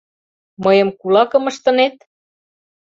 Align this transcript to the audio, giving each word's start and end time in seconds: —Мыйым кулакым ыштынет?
—Мыйым 0.63 0.89
кулакым 0.99 1.43
ыштынет? 1.51 1.95